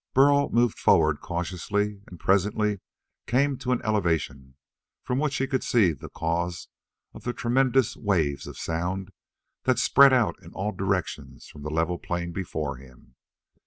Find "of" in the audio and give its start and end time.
7.13-7.23, 8.47-8.57